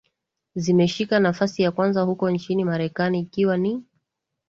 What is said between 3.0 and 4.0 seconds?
ikiwa ni